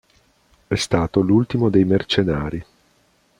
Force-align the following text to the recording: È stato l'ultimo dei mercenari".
È 0.67 0.73
stato 0.73 1.19
l'ultimo 1.21 1.69
dei 1.69 1.85
mercenari". 1.85 2.65